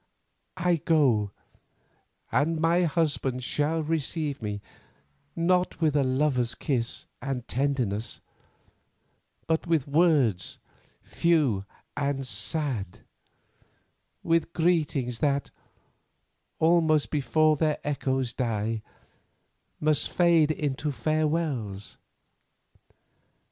[0.57, 1.29] I go,
[2.31, 4.59] and my husband shall receive me,
[5.35, 8.19] not with a lover's kiss and tenderness,
[9.45, 10.57] but with words
[11.03, 13.01] few and sad,
[14.23, 15.51] with greetings that,
[16.57, 18.81] almost before their echoes die,
[19.79, 21.97] must fade into farewells.